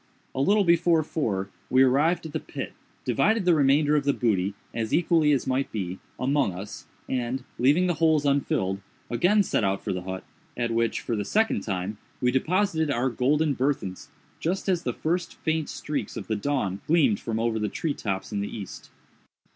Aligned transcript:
A 0.33 0.41
little 0.41 0.63
before 0.63 1.03
four 1.03 1.51
we 1.69 1.83
arrived 1.83 2.25
at 2.25 2.31
the 2.33 2.39
pit, 2.39 2.73
divided 3.05 3.45
the 3.45 3.53
remainder 3.53 3.95
of 3.95 4.03
the 4.03 4.13
booty, 4.15 4.55
as 4.73 4.95
equally 4.95 5.31
as 5.31 5.45
might 5.45 5.71
be, 5.71 5.99
among 6.19 6.53
us, 6.55 6.87
and, 7.07 7.43
leaving 7.59 7.85
the 7.85 7.93
holes 7.93 8.25
unfilled, 8.25 8.81
again 9.11 9.43
set 9.43 9.63
out 9.63 9.83
for 9.83 9.93
the 9.93 10.01
hut, 10.01 10.23
at 10.57 10.71
which, 10.71 11.01
for 11.01 11.15
the 11.15 11.23
second 11.23 11.61
time, 11.61 11.99
we 12.19 12.31
deposited 12.31 12.89
our 12.89 13.09
golden 13.11 13.53
burthens, 13.53 14.09
just 14.39 14.67
as 14.67 14.81
the 14.81 14.91
first 14.93 15.35
faint 15.35 15.69
streaks 15.69 16.17
of 16.17 16.25
the 16.25 16.35
dawn 16.35 16.81
gleamed 16.87 17.19
from 17.19 17.39
over 17.39 17.59
the 17.59 17.69
tree 17.69 17.93
tops 17.93 18.31
in 18.31 18.39
the 18.41 18.49
East. 18.49 18.89